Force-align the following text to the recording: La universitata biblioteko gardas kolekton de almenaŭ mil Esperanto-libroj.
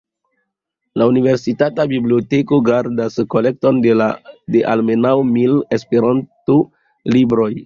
La 1.01 1.05
universitata 1.11 1.85
biblioteko 1.91 2.59
gardas 2.69 3.19
kolekton 3.35 3.85
de 3.85 4.65
almenaŭ 4.73 5.13
mil 5.37 5.55
Esperanto-libroj. 5.79 7.51